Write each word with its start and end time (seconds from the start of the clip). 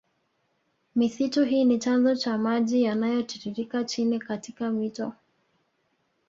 Misitu 0.95 1.45
hii 1.45 1.65
ni 1.65 1.77
chanzo 1.79 2.15
cha 2.15 2.37
maji 2.37 2.83
yanayotiririke 2.83 3.85
chini 3.85 4.19
katika 4.19 4.69
mito 4.71 5.13